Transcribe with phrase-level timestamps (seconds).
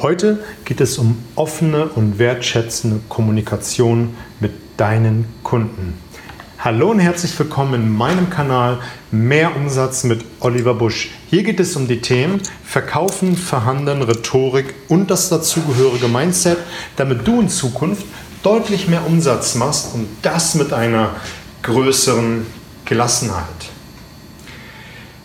[0.00, 5.94] Heute geht es um offene und wertschätzende Kommunikation mit deinen Kunden.
[6.58, 8.78] Hallo und herzlich willkommen in meinem Kanal
[9.10, 11.10] Mehr Umsatz mit Oliver Busch.
[11.28, 16.58] Hier geht es um die Themen Verkaufen, Verhandeln, Rhetorik und das dazugehörige Mindset,
[16.96, 18.06] damit du in Zukunft
[18.42, 21.10] deutlich mehr Umsatz machst und das mit einer
[21.62, 22.46] größeren
[22.86, 23.61] Gelassenheit.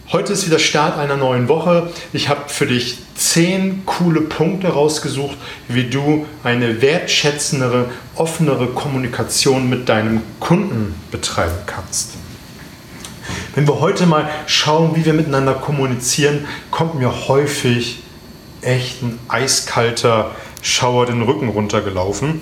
[0.09, 1.91] Heute ist wieder Start einer neuen Woche.
[2.13, 5.35] Ich habe für dich zehn coole Punkte rausgesucht,
[5.67, 12.11] wie du eine wertschätzendere, offenere Kommunikation mit deinem Kunden betreiben kannst.
[13.53, 18.01] Wenn wir heute mal schauen, wie wir miteinander kommunizieren, kommt mir häufig
[18.61, 20.31] echt ein eiskalter
[20.61, 22.39] Schauer den Rücken runtergelaufen.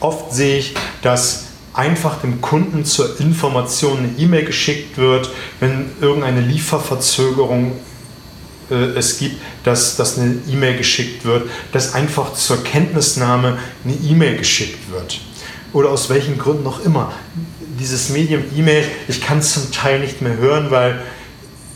[0.00, 1.45] Oft sehe ich, dass
[1.76, 5.30] einfach dem Kunden zur Information eine E-Mail geschickt wird,
[5.60, 7.72] wenn irgendeine Lieferverzögerung
[8.70, 14.38] äh, es gibt, dass, dass eine E-Mail geschickt wird, dass einfach zur Kenntnisnahme eine E-Mail
[14.38, 15.20] geschickt wird.
[15.72, 17.12] Oder aus welchen Gründen auch immer.
[17.78, 21.02] Dieses Medium E-Mail, ich kann es zum Teil nicht mehr hören, weil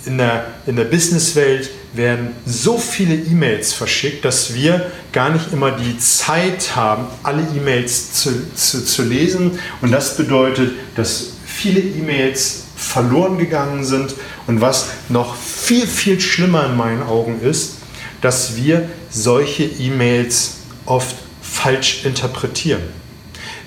[0.06, 5.72] in der, in der Businesswelt werden so viele E-Mails verschickt, dass wir gar nicht immer
[5.72, 9.58] die Zeit haben, alle E-Mails zu, zu, zu lesen.
[9.80, 14.14] Und das bedeutet, dass viele E-Mails verloren gegangen sind.
[14.46, 17.78] Und was noch viel, viel schlimmer in meinen Augen ist,
[18.20, 22.82] dass wir solche E-Mails oft falsch interpretieren.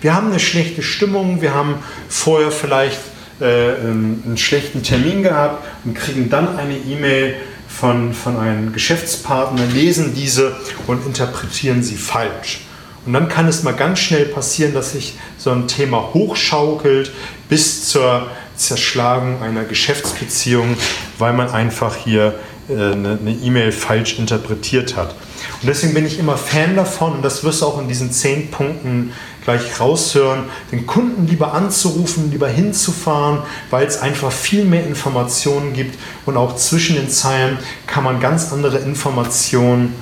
[0.02, 1.76] Wir haben eine schlechte Stimmung, wir haben
[2.10, 3.00] vorher vielleicht
[3.40, 7.36] äh, einen schlechten Termin gehabt und kriegen dann eine E-Mail,
[7.80, 10.56] von, von einem Geschäftspartner, lesen diese
[10.88, 12.62] und interpretieren sie falsch.
[13.06, 17.12] Und dann kann es mal ganz schnell passieren, dass sich so ein Thema hochschaukelt
[17.50, 20.78] bis zur Zerschlagung einer Geschäftsbeziehung,
[21.18, 22.36] weil man einfach hier
[22.70, 25.16] äh, eine E-Mail falsch interpretiert hat.
[25.64, 28.52] Und deswegen bin ich immer Fan davon, und das wirst du auch in diesen zehn
[28.52, 29.14] Punkten
[29.46, 33.40] gleich raushören, den Kunden lieber anzurufen, lieber hinzufahren,
[33.70, 37.58] weil es einfach viel mehr Informationen gibt und auch zwischen den Zeilen
[37.88, 39.96] kann man ganz andere Informationen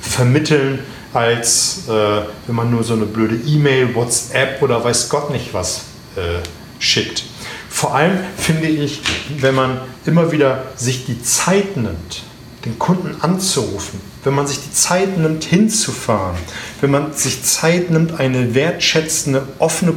[0.00, 0.78] vermitteln,
[1.12, 5.82] als äh, wenn man nur so eine blöde E-Mail, WhatsApp oder weiß Gott nicht was
[6.16, 6.40] äh,
[6.78, 7.24] schickt.
[7.68, 9.02] Vor allem finde ich,
[9.38, 12.22] wenn man immer wieder sich die Zeit nimmt,
[12.64, 16.36] den Kunden anzurufen, wenn man sich die Zeit nimmt, hinzufahren,
[16.80, 19.94] wenn man sich Zeit nimmt, eine wertschätzende, offene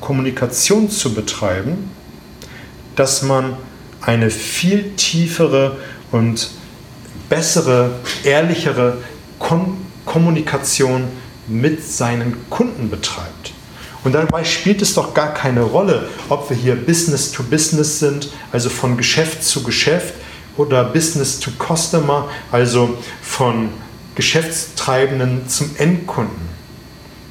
[0.00, 1.90] Kommunikation zu betreiben,
[2.96, 3.56] dass man
[4.00, 5.76] eine viel tiefere
[6.10, 6.50] und
[7.28, 7.92] bessere,
[8.24, 8.98] ehrlichere
[9.38, 11.04] Kon Kommunikation
[11.46, 13.52] mit seinen Kunden betreibt.
[14.04, 18.30] Und dabei spielt es doch gar keine Rolle, ob wir hier Business to Business sind,
[18.50, 20.14] also von Geschäft zu Geschäft,
[20.56, 23.70] oder Business to Customer, also von
[24.14, 26.52] Geschäftstreibenden zum Endkunden.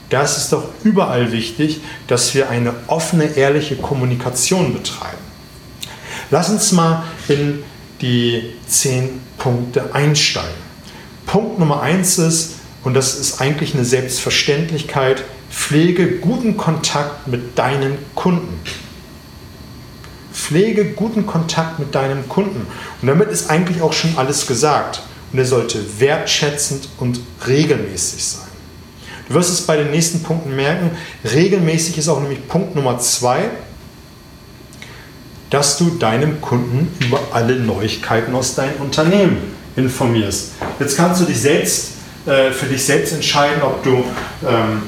[0.10, 5.18] Da ist es doch überall wichtig, dass wir eine offene, ehrliche Kommunikation betreiben.
[6.32, 7.64] Lass uns mal in
[8.02, 10.50] die zehn Punkte einsteigen.
[11.26, 17.98] Punkt Nummer eins ist, und das ist eigentlich eine Selbstverständlichkeit, pflege guten Kontakt mit deinen
[18.16, 18.60] Kunden.
[20.42, 22.66] Pflege guten Kontakt mit deinem Kunden.
[23.02, 25.02] Und damit ist eigentlich auch schon alles gesagt.
[25.32, 28.48] Und er sollte wertschätzend und regelmäßig sein.
[29.30, 30.92] Du wirst es bei den nächsten Punkten merken.
[31.24, 33.50] Regelmäßig ist auch nämlich Punkt Nummer zwei,
[35.52, 39.38] dass du deinem Kunden über alle Neuigkeiten aus deinem Unternehmen
[39.76, 40.54] informierst.
[40.80, 41.92] Jetzt kannst du dich selbst,
[42.26, 44.04] äh, für dich selbst entscheiden, ob du
[44.48, 44.84] ähm,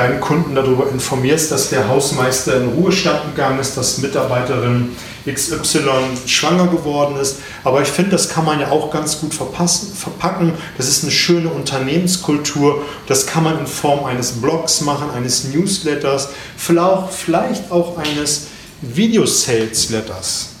[0.00, 4.96] deinen Kunden darüber informierst, dass der Hausmeister in Ruhestand gegangen ist, dass Mitarbeiterin
[5.30, 5.90] XY
[6.24, 7.40] schwanger geworden ist.
[7.64, 10.54] Aber ich finde, das kann man ja auch ganz gut verpassen, verpacken.
[10.78, 12.82] Das ist eine schöne Unternehmenskultur.
[13.08, 18.46] Das kann man in Form eines Blogs machen, eines Newsletters, vielleicht auch eines
[18.80, 20.52] Video-Sales-Letters.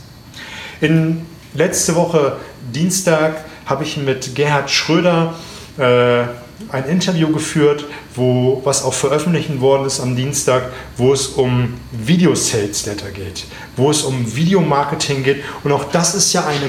[0.82, 1.24] In
[1.54, 2.36] letzte Woche
[2.74, 5.32] Dienstag habe ich mit Gerhard Schröder
[5.78, 6.24] äh,
[6.68, 10.64] ein Interview geführt, wo, was auch veröffentlicht worden ist am Dienstag,
[10.96, 13.46] wo es um Video-Sales-Letter geht,
[13.76, 15.42] wo es um Videomarketing geht.
[15.64, 16.68] Und auch das ist ja eine,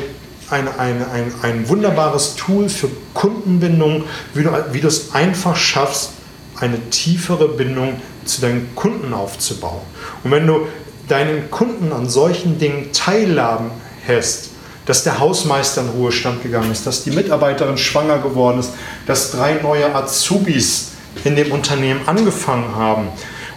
[0.50, 4.04] eine, eine, ein, ein wunderbares Tool für Kundenbindung,
[4.34, 6.12] wie du, wie du es einfach schaffst,
[6.60, 9.82] eine tiefere Bindung zu deinen Kunden aufzubauen.
[10.24, 10.68] Und wenn du
[11.08, 13.72] deinen Kunden an solchen Dingen teilhaben
[14.08, 14.51] hast,
[14.92, 18.74] dass der Hausmeister in Ruhestand gegangen ist, dass die Mitarbeiterin schwanger geworden ist,
[19.08, 20.90] dass drei neue Azubis
[21.24, 23.08] in dem Unternehmen angefangen haben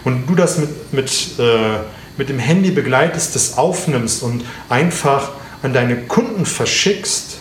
[0.05, 1.79] und du das mit, mit, äh,
[2.15, 7.39] mit dem Handy begleitest, das aufnimmst und einfach an deine Kunden verschickst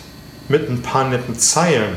[0.49, 1.97] mit ein paar netten Zeilen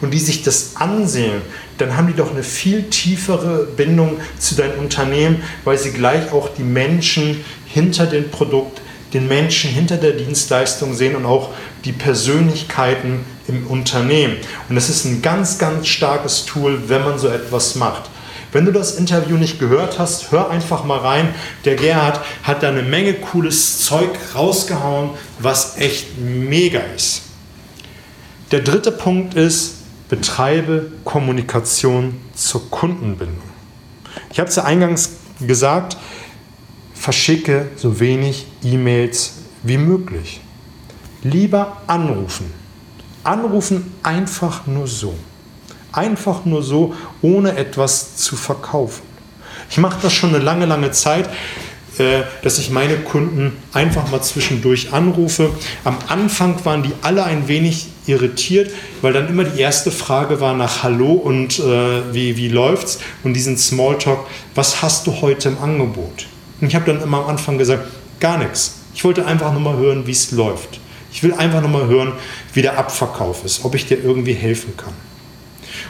[0.00, 1.42] und die sich das ansehen,
[1.76, 6.48] dann haben die doch eine viel tiefere Bindung zu deinem Unternehmen, weil sie gleich auch
[6.56, 8.80] die Menschen hinter dem Produkt,
[9.16, 11.50] den Menschen hinter der Dienstleistung sehen und auch
[11.86, 14.36] die Persönlichkeiten im Unternehmen.
[14.68, 18.10] Und das ist ein ganz, ganz starkes Tool, wenn man so etwas macht.
[18.52, 21.34] Wenn du das Interview nicht gehört hast, hör einfach mal rein.
[21.64, 27.22] Der Gerhard hat da eine Menge cooles Zeug rausgehauen, was echt mega ist.
[28.52, 29.76] Der dritte Punkt ist,
[30.10, 33.42] betreibe Kommunikation zur Kundenbindung.
[34.30, 35.10] Ich habe es ja eingangs
[35.40, 35.96] gesagt,
[37.06, 40.40] verschicke so wenig E-Mails wie möglich.
[41.22, 42.52] Lieber anrufen.
[43.22, 45.14] Anrufen einfach nur so.
[45.92, 49.02] Einfach nur so, ohne etwas zu verkaufen.
[49.70, 51.28] Ich mache das schon eine lange, lange Zeit,
[51.98, 55.50] äh, dass ich meine Kunden einfach mal zwischendurch anrufe.
[55.84, 60.54] Am Anfang waren die alle ein wenig irritiert, weil dann immer die erste Frage war
[60.54, 62.98] nach Hallo und äh, wie, wie läuft's?
[63.22, 64.26] Und diesen Smalltalk,
[64.56, 66.26] was hast du heute im Angebot?
[66.60, 67.84] Und ich habe dann immer am Anfang gesagt,
[68.20, 68.80] gar nichts.
[68.94, 70.80] Ich wollte einfach nur mal hören, wie es läuft.
[71.12, 72.12] Ich will einfach nur mal hören,
[72.52, 74.92] wie der Abverkauf ist, ob ich dir irgendwie helfen kann.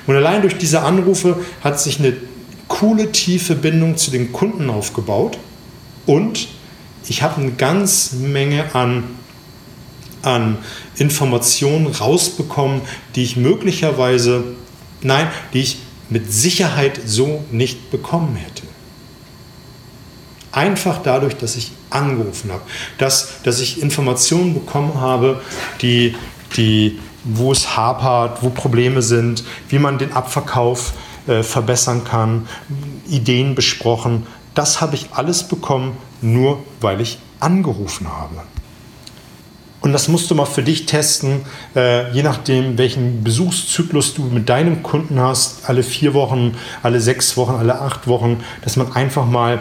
[0.06, 2.16] Und allein durch diese Anrufe hat sich eine
[2.68, 5.38] coole, tiefe Bindung zu den Kunden aufgebaut
[6.04, 6.48] und
[7.08, 9.04] ich habe eine ganze Menge an,
[10.22, 10.58] an
[10.96, 12.80] Informationen rausbekommen,
[13.14, 14.44] die ich möglicherweise,
[15.02, 15.78] nein, die ich
[16.10, 18.65] mit Sicherheit so nicht bekommen hätte.
[20.56, 22.62] Einfach dadurch, dass ich angerufen habe,
[22.96, 25.42] dass, dass ich Informationen bekommen habe,
[25.82, 26.16] die,
[26.56, 30.94] die wo es hapert, wo Probleme sind, wie man den Abverkauf
[31.26, 32.48] äh, verbessern kann,
[33.06, 34.26] Ideen besprochen.
[34.54, 38.36] Das habe ich alles bekommen, nur weil ich angerufen habe.
[39.82, 41.42] Und das musst du mal für dich testen,
[41.76, 47.36] äh, je nachdem, welchen Besuchszyklus du mit deinem Kunden hast, alle vier Wochen, alle sechs
[47.36, 49.60] Wochen, alle acht Wochen, dass man einfach mal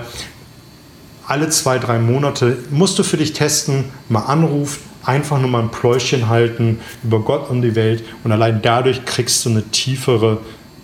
[1.28, 5.72] alle zwei, drei Monate, musst du für dich testen, mal anruft, einfach nur mal ein
[5.72, 10.40] Pläuschen halten über Gott und die Welt und allein dadurch kriegst du eine tiefere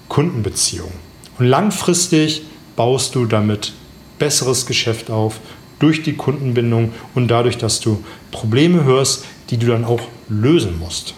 [0.07, 0.91] Kundenbeziehung.
[1.39, 2.43] Und langfristig
[2.75, 3.73] baust du damit
[4.19, 5.39] besseres Geschäft auf
[5.79, 11.15] durch die Kundenbindung und dadurch, dass du Probleme hörst, die du dann auch lösen musst.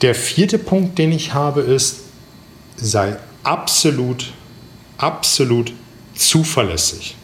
[0.00, 2.04] Der vierte Punkt, den ich habe, ist,
[2.76, 4.32] sei absolut,
[4.96, 5.72] absolut
[6.14, 7.17] zuverlässig.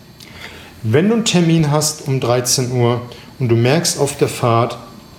[0.86, 3.00] Wenn du einen Termin hast um 13 Uhr
[3.38, 4.76] und du merkst auf der Fahrt,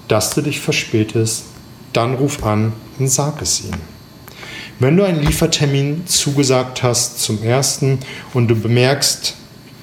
[0.08, 1.46] dass du dich verspätest,
[1.92, 3.74] dann ruf an und sag es ihm.
[4.78, 7.98] Wenn du einen Liefertermin zugesagt hast zum ersten
[8.36, 9.34] und du bemerkst,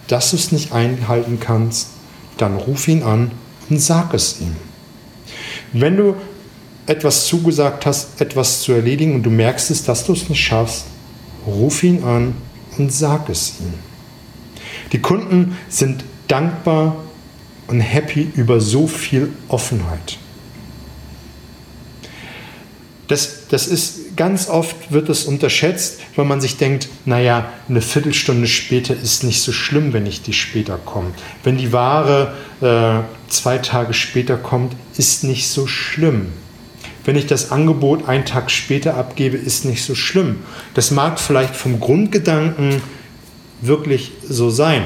[0.07, 1.89] dass du es nicht einhalten kannst,
[2.37, 3.33] dann ruf ihn an
[3.69, 4.55] und sag es ihm.
[5.73, 6.15] Wenn du
[6.87, 10.85] etwas zugesagt hast, etwas zu erledigen und du merkst es, dass du es nicht schaffst,
[11.45, 12.37] ruf ihn an
[12.79, 13.92] und sag es ihm.
[14.93, 16.97] Die Kunden sind dankbar
[17.67, 20.19] und happy über so viel Offenheit.
[23.09, 28.47] Das, das ist ganz oft wird es unterschätzt, weil man sich denkt, naja, eine Viertelstunde
[28.47, 31.11] später ist nicht so schlimm, wenn ich die später komme.
[31.43, 36.29] Wenn die Ware äh, zwei Tage später kommt, ist nicht so schlimm.
[37.05, 40.39] Wenn ich das Angebot einen Tag später abgebe, ist nicht so schlimm.
[40.75, 42.81] Das mag vielleicht vom Grundgedanken
[43.63, 44.85] wirklich so sein,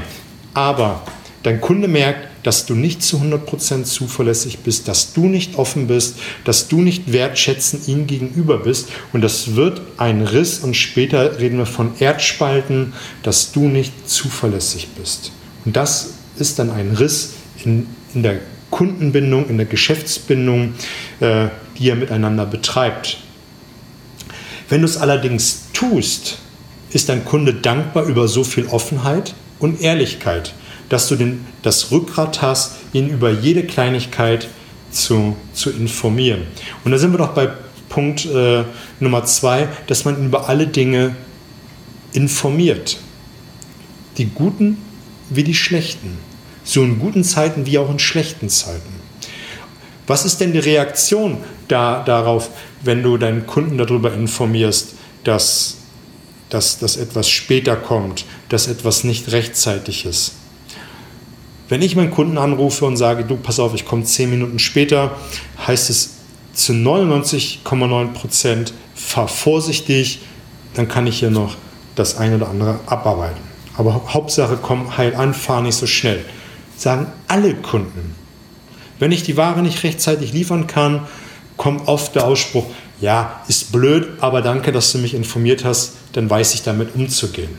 [0.55, 1.03] aber
[1.43, 6.17] dein Kunde merkt, dass du nicht zu 100% zuverlässig bist, dass du nicht offen bist,
[6.45, 8.89] dass du nicht wertschätzend ihm gegenüber bist.
[9.13, 12.93] Und das wird ein Riss und später reden wir von Erdspalten,
[13.25, 15.33] dass du nicht zuverlässig bist.
[15.65, 17.33] Und das ist dann ein Riss
[17.65, 18.39] in, in der
[18.71, 20.75] Kundenbindung, in der Geschäftsbindung,
[21.19, 23.19] äh, die er miteinander betreibt.
[24.69, 26.39] Wenn du es allerdings tust,
[26.91, 30.55] ist dein Kunde dankbar über so viel Offenheit und Ehrlichkeit
[30.89, 34.49] dass du den, das Rückgrat hast, ihn über jede Kleinigkeit
[34.91, 36.43] zu, zu informieren.
[36.85, 37.51] Und da sind wir doch bei
[37.89, 38.65] Punkt äh,
[39.01, 41.17] Nummer zwei, dass man über alle Dinge
[42.13, 42.99] informiert.
[44.19, 44.79] Die guten
[45.29, 46.19] wie die schlechten.
[46.65, 48.95] So in guten Zeiten wie auch in schlechten Zeiten.
[50.07, 51.39] Was ist denn die Reaktion
[51.69, 52.51] da, darauf,
[52.83, 55.79] wenn du deinen Kunden darüber informierst, dass,
[56.51, 60.33] dass, dass etwas später kommt, dass etwas nicht rechtzeitig ist?
[61.69, 65.17] Wenn ich meinen Kunden anrufe und sage, du, pass auf, ich komme zehn Minuten später,
[65.67, 66.11] heißt es
[66.53, 70.21] zu 99,9 Prozent, fahr vorsichtig,
[70.75, 71.57] dann kann ich hier noch
[71.97, 73.41] das eine oder andere abarbeiten.
[73.77, 76.25] Aber Hauptsache, komm heil an, fahr nicht so schnell.
[76.77, 78.15] Sagen alle Kunden.
[78.99, 81.07] Wenn ich die Ware nicht rechtzeitig liefern kann,
[81.57, 82.67] kommt oft der Ausspruch,
[83.01, 87.51] ja, ist blöd, aber danke, dass du mich informiert hast, dann weiß ich damit umzugehen.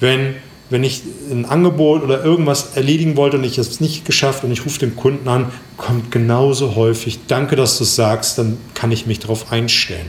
[0.00, 0.34] Wenn,
[0.70, 4.64] wenn ich ein Angebot oder irgendwas erledigen wollte und ich es nicht geschafft und ich
[4.66, 9.06] rufe den Kunden an, kommt genauso häufig, danke, dass du es sagst, dann kann ich
[9.06, 10.08] mich darauf einstellen.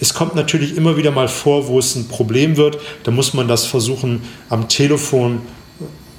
[0.00, 2.78] Es kommt natürlich immer wieder mal vor, wo es ein Problem wird.
[3.04, 5.42] Da muss man das versuchen am Telefon,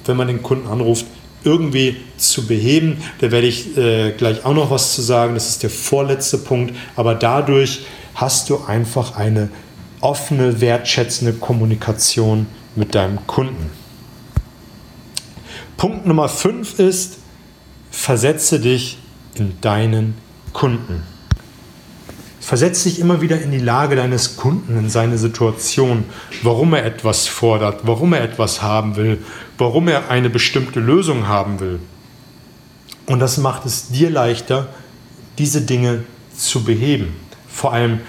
[0.06, 1.04] wenn man den Kunden anruft,
[1.44, 2.98] irgendwie zu beheben.
[3.20, 5.34] Da werde ich äh, gleich auch noch was zu sagen.
[5.34, 6.74] Das ist der vorletzte Punkt.
[6.96, 9.50] Aber dadurch hast du einfach eine
[10.00, 12.46] offene, wertschätzende Kommunikation
[12.76, 13.70] mit deinem Kunden.
[15.76, 17.18] Punkt Nummer 5 ist,
[17.90, 18.98] versetze dich
[19.34, 20.14] in deinen
[20.52, 21.02] Kunden.
[22.40, 26.04] Versetze dich immer wieder in die Lage deines Kunden, in seine Situation,
[26.42, 29.24] warum er etwas fordert, warum er etwas haben will,
[29.58, 31.80] warum er eine bestimmte Lösung haben will.
[33.06, 34.68] Und das macht es dir leichter,
[35.38, 36.04] diese Dinge
[36.36, 37.16] zu beheben.
[37.48, 38.00] Vor allem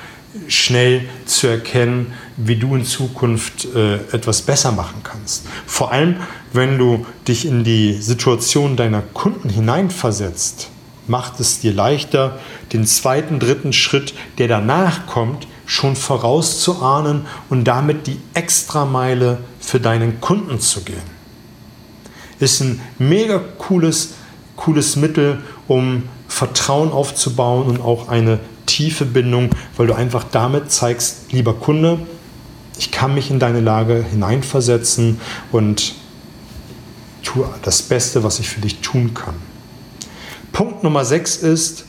[0.47, 5.45] schnell zu erkennen, wie du in Zukunft äh, etwas besser machen kannst.
[5.65, 6.17] Vor allem,
[6.51, 10.69] wenn du dich in die Situation deiner Kunden hineinversetzt,
[11.07, 12.39] macht es dir leichter,
[12.73, 20.19] den zweiten, dritten Schritt, der danach kommt, schon vorauszuahnen und damit die Extrameile für deinen
[20.19, 21.14] Kunden zu gehen
[22.39, 24.13] ist ein mega cooles,
[24.55, 31.31] cooles Mittel, um Vertrauen aufzubauen und auch eine tiefe Bindung, weil du einfach damit zeigst,
[31.31, 31.99] lieber Kunde,
[32.77, 35.19] ich kann mich in deine Lage hineinversetzen
[35.51, 35.95] und
[37.23, 39.35] tue das Beste, was ich für dich tun kann.
[40.51, 41.85] Punkt Nummer 6 ist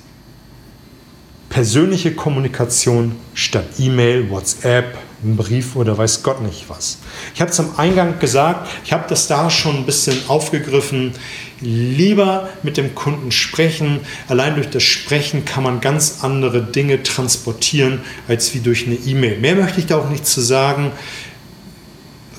[1.48, 6.98] persönliche Kommunikation statt E-Mail, WhatsApp, einen Brief oder weiß Gott nicht was.
[7.34, 11.12] Ich habe es am Eingang gesagt, ich habe das da schon ein bisschen aufgegriffen.
[11.60, 14.00] Lieber mit dem Kunden sprechen.
[14.28, 19.38] Allein durch das Sprechen kann man ganz andere Dinge transportieren als wie durch eine E-Mail.
[19.38, 20.92] Mehr möchte ich da auch nicht zu sagen.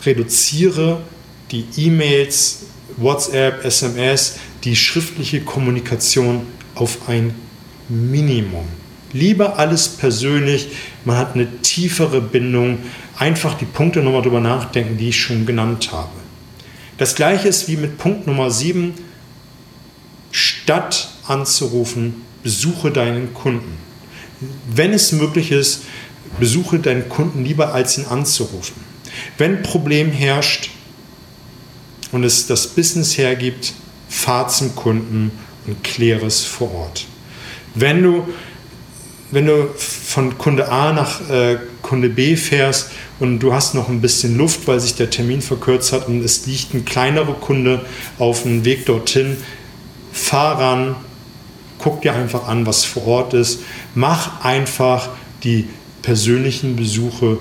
[0.06, 1.02] Reduziere
[1.52, 2.66] die E-Mails,
[2.98, 7.34] WhatsApp, SMS, die schriftliche Kommunikation auf ein
[7.90, 8.68] Minimum.
[9.14, 10.70] Lieber alles persönlich,
[11.08, 12.80] man hat eine tiefere Bindung.
[13.18, 16.12] Einfach die Punkte nochmal drüber nachdenken, die ich schon genannt habe.
[16.98, 18.94] Das gleiche ist wie mit Punkt Nummer 7.
[20.32, 23.78] Statt anzurufen, besuche deinen Kunden.
[24.70, 25.84] Wenn es möglich ist,
[26.40, 28.76] besuche deinen Kunden lieber als ihn anzurufen.
[29.38, 30.72] Wenn Problem herrscht
[32.12, 33.74] und es das Business hergibt,
[34.10, 35.32] fahr zum Kunden
[35.66, 37.06] und kläre es vor Ort.
[37.76, 38.28] Wenn du
[39.32, 44.02] wenn du von Kunde A nach äh, Kunde B fährst und du hast noch ein
[44.02, 47.86] bisschen Luft, weil sich der Termin verkürzt hat und es liegt ein kleinerer Kunde
[48.20, 49.38] auf dem Weg dorthin,
[50.14, 50.96] fahr ran,
[51.78, 53.62] guck dir einfach an, was vor Ort ist,
[53.96, 55.10] mach einfach
[55.44, 55.68] die
[56.02, 57.40] persönlichen Besuche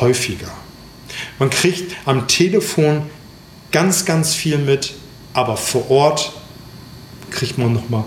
[0.00, 0.50] häufiger.
[1.38, 3.02] Man kriegt am Telefon
[3.70, 4.94] ganz, ganz viel mit,
[5.32, 6.32] aber vor Ort
[7.30, 8.04] kriegt man noch mal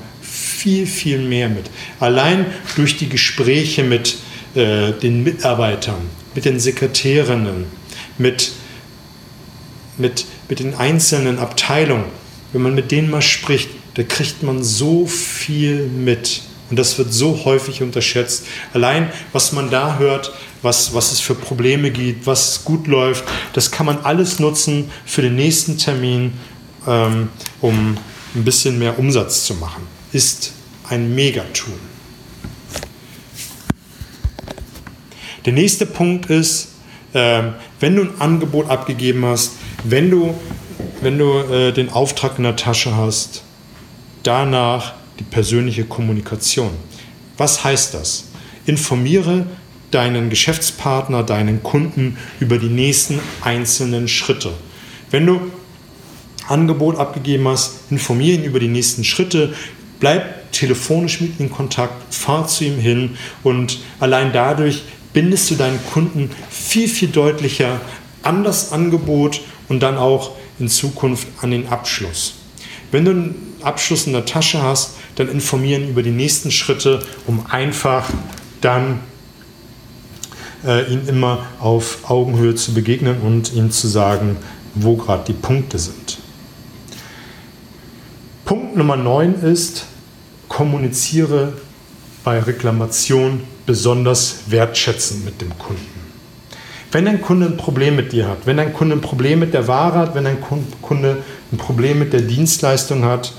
[0.61, 1.71] viel, viel mehr mit.
[1.99, 4.17] Allein durch die Gespräche mit
[4.53, 6.01] äh, den Mitarbeitern,
[6.35, 7.65] mit den Sekretärinnen,
[8.19, 8.51] mit,
[9.97, 12.05] mit, mit den einzelnen Abteilungen,
[12.53, 16.43] wenn man mit denen mal spricht, da kriegt man so viel mit.
[16.69, 18.45] Und das wird so häufig unterschätzt.
[18.71, 23.71] Allein, was man da hört, was, was es für Probleme gibt, was gut läuft, das
[23.71, 26.33] kann man alles nutzen für den nächsten Termin,
[26.87, 27.29] ähm,
[27.61, 27.97] um
[28.35, 30.53] ein bisschen mehr Umsatz zu machen ist
[30.89, 31.73] ein Megatum.
[35.45, 36.69] Der nächste Punkt ist,
[37.13, 37.43] äh,
[37.79, 39.53] wenn du ein Angebot abgegeben hast,
[39.83, 40.35] wenn du,
[41.01, 43.43] wenn du äh, den Auftrag in der Tasche hast,
[44.23, 46.71] danach die persönliche Kommunikation.
[47.37, 48.25] Was heißt das?
[48.65, 49.47] Informiere
[49.89, 54.53] deinen Geschäftspartner, deinen Kunden über die nächsten einzelnen Schritte.
[55.09, 55.41] Wenn du
[56.47, 59.53] Angebot abgegeben hast, informiere ihn über die nächsten Schritte,
[60.01, 64.81] Bleib telefonisch mit ihm in Kontakt, fahr zu ihm hin und allein dadurch
[65.13, 67.79] bindest du deinen Kunden viel, viel deutlicher
[68.23, 72.33] an das Angebot und dann auch in Zukunft an den Abschluss.
[72.91, 77.45] Wenn du einen Abschluss in der Tasche hast, dann informieren über die nächsten Schritte, um
[77.47, 78.09] einfach
[78.59, 79.01] dann
[80.65, 84.37] äh, ihn immer auf Augenhöhe zu begegnen und ihm zu sagen,
[84.73, 86.17] wo gerade die Punkte sind.
[88.45, 89.85] Punkt Nummer 9 ist,
[90.51, 91.53] kommuniziere
[92.25, 96.01] bei Reklamation besonders wertschätzend mit dem Kunden.
[96.91, 99.69] Wenn ein Kunde ein Problem mit dir hat, wenn ein Kunde ein Problem mit der
[99.69, 100.39] Ware hat, wenn ein
[100.81, 103.33] Kunde ein Problem mit der Dienstleistung hat,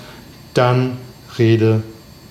[0.55, 0.97] dann
[1.39, 1.83] rede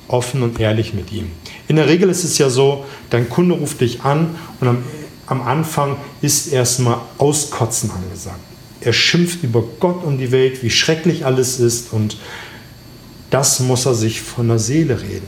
[0.07, 1.27] offen und ehrlich mit ihm.
[1.67, 4.83] In der Regel ist es ja so, dein Kunde ruft dich an und am,
[5.27, 8.39] am Anfang ist erstmal Auskotzen angesagt.
[8.81, 12.17] Er schimpft über Gott und die Welt, wie schrecklich alles ist und
[13.31, 15.27] das muss er sich von der Seele reden.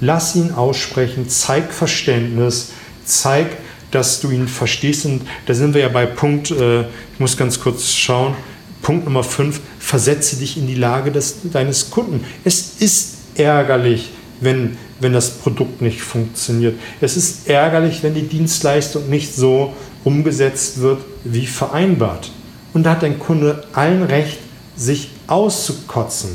[0.00, 2.70] Lass ihn aussprechen, zeig Verständnis,
[3.04, 3.58] zeig,
[3.90, 5.04] dass du ihn verstehst.
[5.04, 8.34] Und da sind wir ja bei Punkt, äh, ich muss ganz kurz schauen,
[8.82, 12.24] Punkt Nummer 5, versetze dich in die Lage des, deines Kunden.
[12.44, 14.08] Es ist ärgerlich,
[14.40, 16.76] wenn, wenn das Produkt nicht funktioniert.
[17.02, 22.32] Es ist ärgerlich, wenn die Dienstleistung nicht so umgesetzt wird wie vereinbart.
[22.72, 24.38] Und da hat dein Kunde allen Recht,
[24.76, 26.30] sich auszukotzen.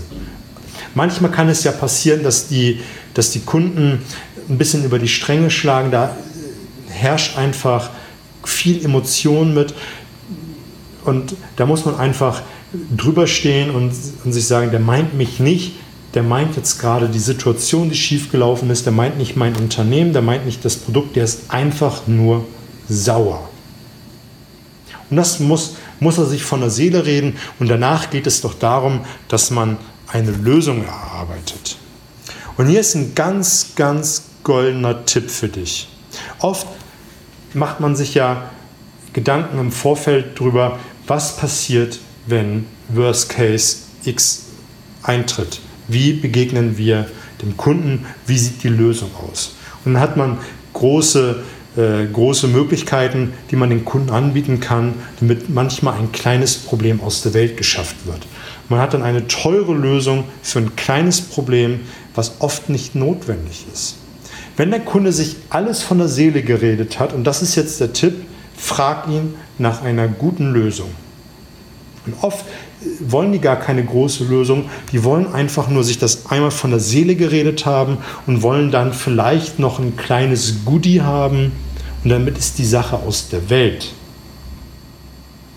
[0.95, 2.79] Manchmal kann es ja passieren, dass die,
[3.13, 4.01] dass die Kunden
[4.49, 5.91] ein bisschen über die Stränge schlagen.
[5.91, 6.15] Da
[6.89, 7.89] herrscht einfach
[8.43, 9.73] viel Emotion mit.
[11.03, 12.41] Und da muss man einfach
[12.95, 15.73] drüber stehen und, und sich sagen, der meint mich nicht,
[16.13, 20.21] der meint jetzt gerade die Situation, die schiefgelaufen ist, der meint nicht mein Unternehmen, der
[20.21, 22.45] meint nicht das Produkt, der ist einfach nur
[22.87, 23.49] sauer.
[25.09, 28.53] Und das muss, muss er sich von der Seele reden und danach geht es doch
[28.55, 29.77] darum, dass man
[30.15, 31.77] eine Lösung erarbeitet.
[32.55, 35.89] Und hier ist ein ganz, ganz goldener Tipp für dich.
[36.39, 36.67] Oft
[37.53, 38.49] macht man sich ja
[39.11, 44.45] Gedanken im Vorfeld darüber, was passiert, wenn Worst Case X
[45.03, 45.59] eintritt.
[45.89, 47.09] Wie begegnen wir
[47.41, 48.05] dem Kunden?
[48.25, 49.55] Wie sieht die Lösung aus?
[49.83, 50.37] Und dann hat man
[50.71, 51.43] große,
[51.75, 57.21] äh, große Möglichkeiten, die man den Kunden anbieten kann, damit manchmal ein kleines Problem aus
[57.21, 58.25] der Welt geschafft wird.
[58.69, 61.81] Man hat dann eine teure Lösung für ein kleines Problem,
[62.15, 63.95] was oft nicht notwendig ist.
[64.57, 67.93] Wenn der Kunde sich alles von der Seele geredet hat, und das ist jetzt der
[67.93, 68.15] Tipp,
[68.55, 70.89] frag ihn nach einer guten Lösung.
[72.05, 72.45] Und oft
[72.99, 76.79] wollen die gar keine große Lösung, die wollen einfach nur sich das einmal von der
[76.79, 81.51] Seele geredet haben und wollen dann vielleicht noch ein kleines Goodie haben
[82.03, 83.91] und damit ist die Sache aus der Welt.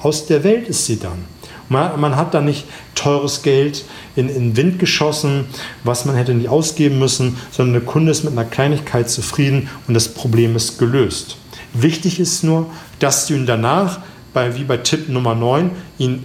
[0.01, 1.25] Aus der Welt ist sie dann.
[1.69, 3.85] Man, man hat da nicht teures Geld
[4.17, 5.47] in, in Wind geschossen,
[5.85, 9.95] was man hätte nicht ausgeben müssen, sondern der Kunde ist mit einer Kleinigkeit zufrieden und
[9.95, 11.37] das Problem ist gelöst.
[11.75, 12.67] Wichtig ist nur,
[12.99, 14.01] dass du ihn danach,
[14.33, 16.25] bei, wie bei Tipp Nummer 9, ihn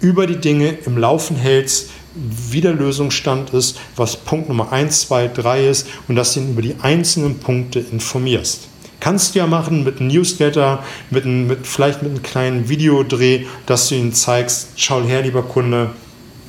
[0.00, 5.28] über die Dinge im Laufen hältst, wie der Lösungsstand ist, was Punkt Nummer 1, 2,
[5.28, 8.68] 3 ist und dass du ihn über die einzelnen Punkte informierst.
[9.02, 13.46] Kannst du ja machen mit einem Newsletter, mit, einem, mit vielleicht mit einem kleinen Videodreh,
[13.66, 15.90] dass du ihnen zeigst, schau her, lieber Kunde,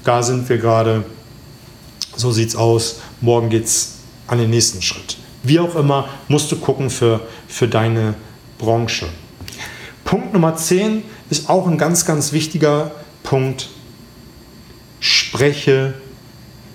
[0.03, 1.03] da sind wir gerade,
[2.15, 3.95] so sieht's aus, morgen geht's
[4.27, 5.17] an den nächsten Schritt.
[5.41, 8.13] Wie auch immer, musst du gucken für, für deine
[8.59, 9.07] Branche.
[10.05, 12.91] Punkt Nummer 10 ist auch ein ganz, ganz wichtiger
[13.23, 13.69] Punkt.
[14.99, 15.95] Spreche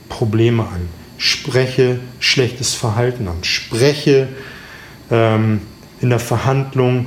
[0.08, 0.88] Probleme an.
[1.18, 3.44] Spreche schlechtes Verhalten an.
[3.44, 4.26] Spreche
[5.11, 5.61] ähm,
[6.01, 7.07] in der Verhandlung,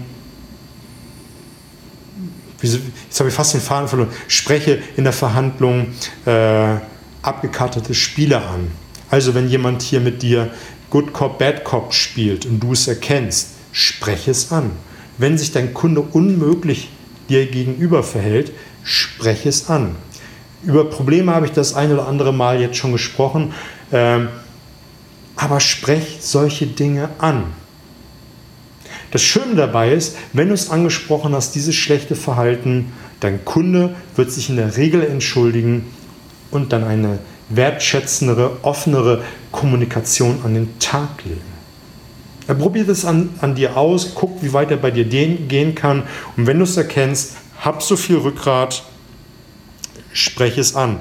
[2.62, 5.88] jetzt habe ich fast den Faden verloren, spreche in der Verhandlung
[6.26, 6.76] äh,
[7.22, 8.72] abgekartete Spiele an.
[9.10, 10.52] Also wenn jemand hier mit dir
[10.90, 14.72] Good Cop, Bad Cop spielt und du es erkennst, spreche es an.
[15.18, 16.90] Wenn sich dein Kunde unmöglich
[17.30, 18.52] dir gegenüber verhält,
[18.84, 19.96] spreche es an.
[20.64, 23.54] Über Probleme habe ich das ein oder andere Mal jetzt schon gesprochen,
[23.92, 24.20] äh,
[25.36, 27.46] aber sprech solche Dinge an.
[29.12, 34.32] Das Schöne dabei ist, wenn du es angesprochen hast, dieses schlechte Verhalten, dein Kunde wird
[34.32, 35.86] sich in der Regel entschuldigen
[36.50, 37.20] und dann eine
[37.50, 41.42] wertschätzendere, offenere Kommunikation an den Tag legen.
[42.48, 46.04] Er probiert es an, an dir aus, guckt, wie weit er bei dir gehen kann
[46.38, 48.84] und wenn du es erkennst, hab so viel Rückgrat,
[50.14, 51.00] spreche es an.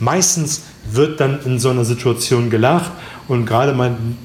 [0.00, 2.92] Meistens wird dann in so einer Situation gelacht
[3.28, 3.74] und gerade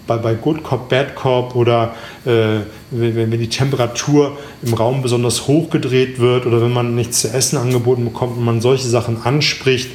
[0.07, 1.93] bei, bei Good Cop, Bad Cop oder
[2.25, 2.61] äh,
[2.91, 7.29] wenn, wenn die Temperatur im Raum besonders hoch gedreht wird oder wenn man nichts zu
[7.29, 9.91] essen angeboten bekommt und man solche Sachen anspricht,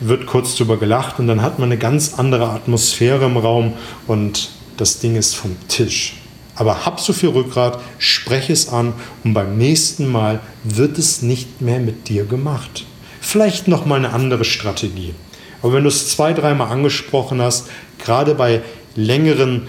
[0.00, 3.74] wird kurz drüber gelacht und dann hat man eine ganz andere Atmosphäre im Raum
[4.06, 6.16] und das Ding ist vom Tisch.
[6.54, 11.60] Aber hab so viel Rückgrat, spreche es an und beim nächsten Mal wird es nicht
[11.60, 12.86] mehr mit dir gemacht.
[13.20, 15.14] Vielleicht noch mal eine andere Strategie.
[15.62, 18.62] Aber wenn du es zwei, dreimal angesprochen hast, gerade bei
[18.94, 19.68] längeren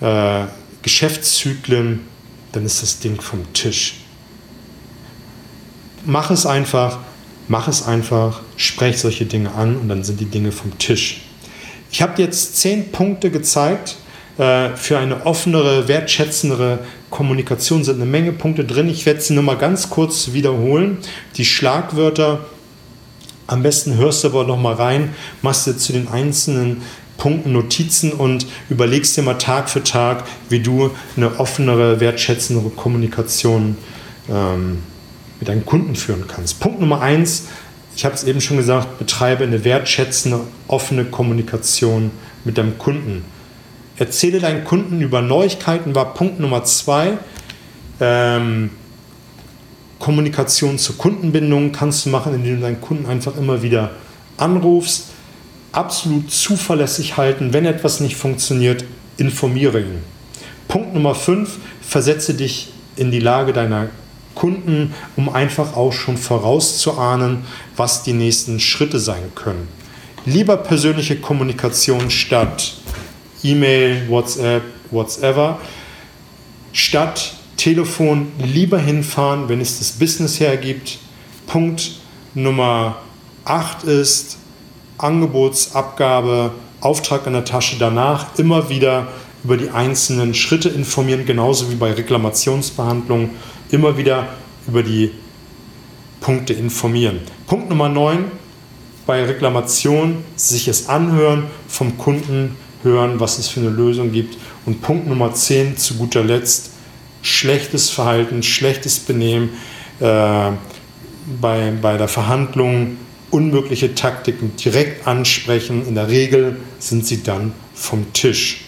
[0.00, 0.44] äh,
[0.82, 2.00] Geschäftszyklen,
[2.52, 3.94] dann ist das Ding vom Tisch.
[6.04, 6.98] Mach es einfach,
[7.48, 11.22] mach es einfach, sprech solche Dinge an und dann sind die Dinge vom Tisch.
[11.90, 13.96] Ich habe jetzt zehn Punkte gezeigt
[14.36, 17.84] äh, für eine offenere, wertschätzendere Kommunikation.
[17.84, 18.88] Sind eine Menge Punkte drin.
[18.88, 20.98] Ich werde sie nur mal ganz kurz wiederholen.
[21.36, 22.44] Die Schlagwörter.
[23.46, 26.82] Am besten hörst du aber noch mal rein, machst du zu den einzelnen
[27.16, 33.76] Punkten Notizen und überlegst dir mal Tag für Tag, wie du eine offenere, wertschätzendere Kommunikation
[34.28, 34.78] ähm,
[35.38, 36.60] mit deinen Kunden führen kannst.
[36.60, 37.44] Punkt Nummer eins,
[37.96, 42.10] ich habe es eben schon gesagt, betreibe eine wertschätzende, offene Kommunikation
[42.44, 43.24] mit deinem Kunden.
[43.96, 47.18] Erzähle deinen Kunden über Neuigkeiten, war Punkt Nummer zwei.
[48.00, 48.70] Ähm,
[50.04, 53.92] Kommunikation zur Kundenbindung kannst du machen, indem du deinen Kunden einfach immer wieder
[54.36, 55.06] anrufst,
[55.72, 57.54] absolut zuverlässig halten.
[57.54, 58.84] Wenn etwas nicht funktioniert,
[59.16, 60.02] informiere ihn.
[60.68, 63.88] Punkt Nummer 5, versetze dich in die Lage deiner
[64.34, 69.68] Kunden, um einfach auch schon vorauszuahnen, was die nächsten Schritte sein können.
[70.26, 72.74] Lieber persönliche Kommunikation statt
[73.42, 75.58] E-Mail, WhatsApp, whatsoever,
[76.74, 80.98] statt Telefon lieber hinfahren, wenn es das Business hergibt.
[81.46, 81.92] Punkt
[82.34, 82.96] Nummer
[83.46, 84.36] 8 ist,
[84.98, 86.50] Angebotsabgabe,
[86.82, 89.08] Auftrag in der Tasche danach immer wieder
[89.44, 93.30] über die einzelnen Schritte informieren, genauso wie bei Reklamationsbehandlung
[93.70, 94.28] immer wieder
[94.68, 95.12] über die
[96.20, 97.20] Punkte informieren.
[97.46, 98.26] Punkt Nummer 9,
[99.06, 104.36] bei Reklamation sich es anhören, vom Kunden hören, was es für eine Lösung gibt.
[104.66, 106.73] Und Punkt Nummer 10, zu guter Letzt,
[107.24, 109.50] schlechtes Verhalten, schlechtes Benehmen
[109.98, 110.50] äh,
[111.40, 112.98] bei, bei der Verhandlung
[113.30, 115.86] unmögliche Taktiken direkt ansprechen.
[115.88, 118.66] In der Regel sind sie dann vom Tisch.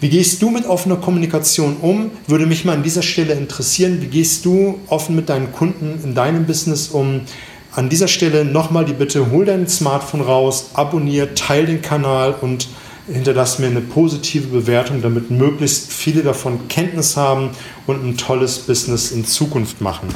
[0.00, 2.10] Wie gehst du mit offener Kommunikation um?
[2.26, 4.00] Würde mich mal an dieser Stelle interessieren.
[4.00, 7.22] Wie gehst du offen mit deinen Kunden in deinem Business um?
[7.72, 12.68] An dieser Stelle nochmal die Bitte, hol dein Smartphone raus, abonniere, teile den Kanal und
[13.06, 17.50] hinterlass mir eine positive Bewertung, damit möglichst viele davon Kenntnis haben
[17.86, 20.08] und ein tolles Business in Zukunft machen.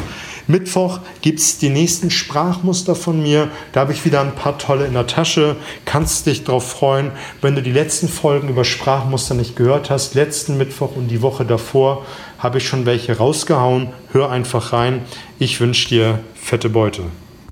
[0.46, 3.48] Mittwoch gibt es die nächsten Sprachmuster von mir.
[3.72, 5.56] Da habe ich wieder ein paar tolle in der Tasche.
[5.84, 10.14] Kannst dich darauf freuen, wenn du die letzten Folgen über Sprachmuster nicht gehört hast.
[10.14, 12.04] Letzten Mittwoch und die Woche davor
[12.38, 13.90] habe ich schon welche rausgehauen.
[14.12, 15.02] Hör einfach rein.
[15.38, 17.04] Ich wünsche dir fette Beute.